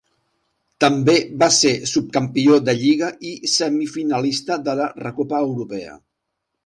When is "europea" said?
5.51-5.95